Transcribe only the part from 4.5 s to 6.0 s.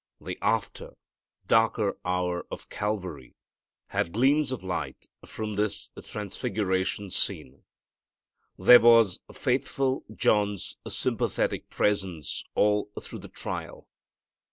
of light from this